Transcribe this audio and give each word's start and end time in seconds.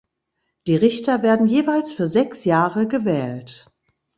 Die 0.65 0.75
Richter 0.75 1.21
werden 1.21 1.45
jeweils 1.45 1.93
für 1.93 2.07
sechs 2.07 2.43
Jahre 2.43 2.87
gewählt. 2.87 3.69